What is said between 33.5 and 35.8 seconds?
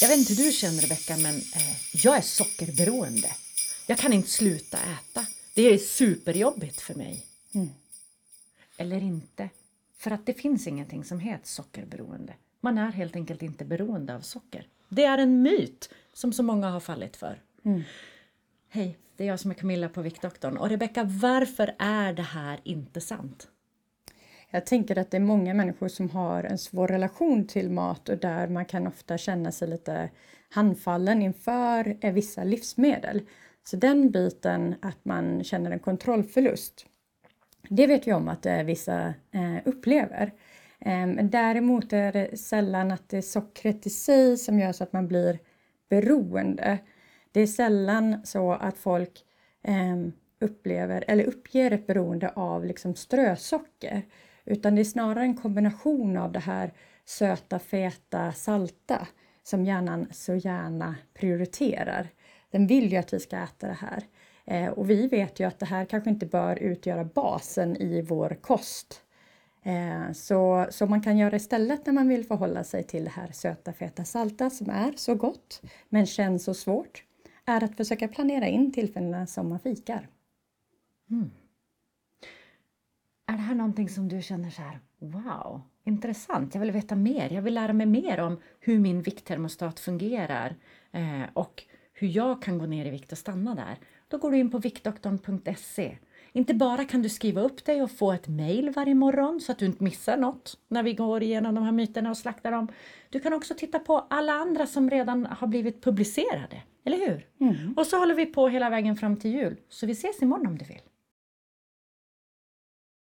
Så den biten att man känner en